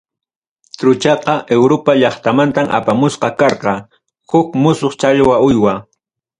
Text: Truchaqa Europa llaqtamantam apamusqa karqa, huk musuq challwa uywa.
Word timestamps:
Truchaqa 0.79 1.35
Europa 1.57 1.91
llaqtamantam 2.01 2.67
apamusqa 2.77 3.29
karqa, 3.39 3.73
huk 4.31 4.47
musuq 4.61 4.93
challwa 5.01 5.35
uywa. 5.47 5.73